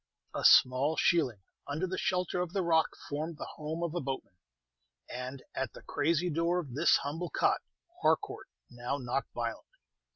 [0.33, 4.33] A small shealing under the shelter of the rock formed the home of a boatman;
[5.07, 7.61] and at the crazy door of this humble cot
[8.01, 9.77] Harcourt now knocked violently.